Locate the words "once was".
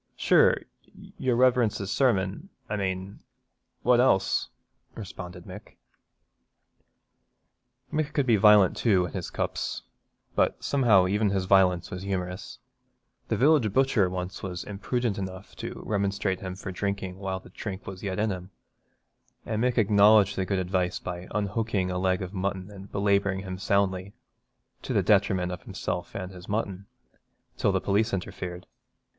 14.09-14.63